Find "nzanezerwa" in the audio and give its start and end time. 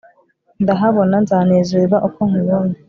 1.23-1.97